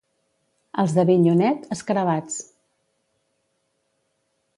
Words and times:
Els 0.83 0.95
d'Avinyonet, 0.99 1.67
escarabats. 1.75 2.39